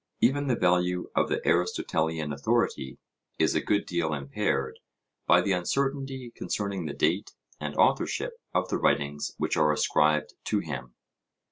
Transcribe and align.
Even 0.19 0.47
the 0.47 0.55
value 0.55 1.11
of 1.15 1.29
the 1.29 1.47
Aristotelian 1.47 2.33
authority 2.33 2.97
is 3.37 3.53
a 3.53 3.61
good 3.61 3.85
deal 3.85 4.15
impaired 4.15 4.79
by 5.27 5.41
the 5.41 5.51
uncertainty 5.51 6.31
concerning 6.35 6.87
the 6.87 6.93
date 6.95 7.35
and 7.59 7.75
authorship 7.75 8.41
of 8.51 8.67
the 8.69 8.79
writings 8.79 9.35
which 9.37 9.55
are 9.55 9.71
ascribed 9.71 10.33
to 10.45 10.57
him. 10.57 10.95